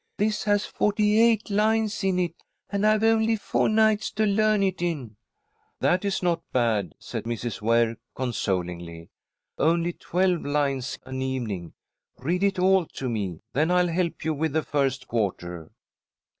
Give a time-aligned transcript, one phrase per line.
[0.17, 2.33] This has forty eight lines in it,
[2.71, 5.15] and I've only four nights to learn it in."
[5.79, 7.61] "That is not bad," said Mrs.
[7.61, 9.09] Ware, consolingly.
[9.59, 11.73] "Only twelve lines an evening.
[12.17, 15.71] Read it all to me, then I'll help you with the first quarter."